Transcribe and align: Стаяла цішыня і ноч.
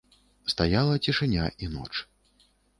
Стаяла 0.53 0.95
цішыня 1.05 1.45
і 1.63 1.71
ноч. 1.77 1.89